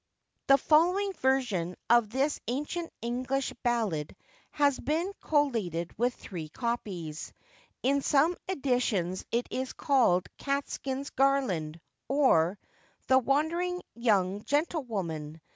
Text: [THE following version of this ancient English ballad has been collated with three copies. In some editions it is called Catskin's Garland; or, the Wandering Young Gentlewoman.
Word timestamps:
[THE 0.47 0.57
following 0.57 1.13
version 1.13 1.75
of 1.87 2.09
this 2.09 2.39
ancient 2.47 2.91
English 3.03 3.53
ballad 3.61 4.15
has 4.49 4.79
been 4.79 5.13
collated 5.21 5.95
with 5.95 6.15
three 6.15 6.49
copies. 6.49 7.31
In 7.83 8.01
some 8.01 8.35
editions 8.49 9.23
it 9.31 9.45
is 9.51 9.73
called 9.73 10.25
Catskin's 10.39 11.11
Garland; 11.11 11.79
or, 12.07 12.57
the 13.09 13.19
Wandering 13.19 13.83
Young 13.93 14.43
Gentlewoman. 14.43 15.39